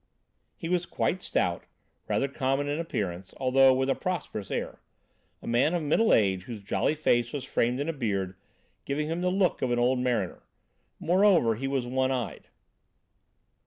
[0.57, 1.65] He was quite stout,
[2.07, 4.79] rather common in appearance, although with a prosperous air.
[5.43, 8.35] A man of middle age, whose jolly face was framed in a beard,
[8.83, 10.41] giving him the look of an old mariner.
[10.99, 12.47] Moreover, he was one eyed.